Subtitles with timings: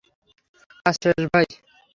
[0.79, 1.45] কাজ শেষ, ভাই?